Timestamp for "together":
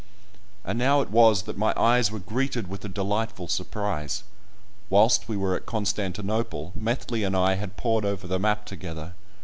8.65-9.13